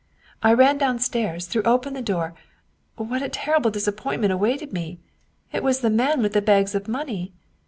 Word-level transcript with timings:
I 0.41 0.51
ran 0.53 0.79
downstairs, 0.79 1.45
threw 1.45 1.61
open 1.61 1.93
the 1.93 2.01
door 2.01 2.33
what 2.95 3.21
a 3.21 3.29
terrible 3.29 3.69
dis 3.69 3.87
appointment 3.87 4.33
awaited 4.33 4.73
me! 4.73 4.97
It 5.53 5.61
was 5.61 5.81
the 5.81 5.91
man 5.91 6.23
with 6.23 6.33
the 6.33 6.41
bags 6.41 6.73
of 6.73 6.87
money. 6.87 7.33